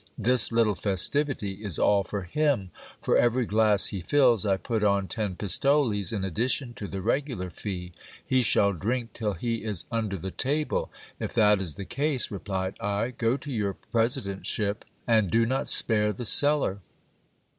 [0.17, 2.71] This little festivity s all for him.
[3.03, 7.51] For every glass he fills, I put on ten pistoles, in addition to the regular
[7.51, 7.91] fee.
[8.25, 10.89] He shall drink till he is under the table.
[11.19, 16.11] If that is the case, replied I, go to your presidentship, and do not spare
[16.11, 16.79] the cellar.